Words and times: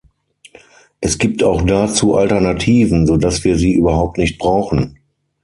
Es 0.99 1.19
gibt 1.19 1.43
auch 1.43 1.61
dazu 1.61 2.15
Alternativen, 2.17 3.05
so 3.05 3.17
dass 3.17 3.43
wir 3.43 3.55
sie 3.59 3.73
überhaupt 3.75 4.17
nicht 4.17 4.39
brauchen. 4.39 4.97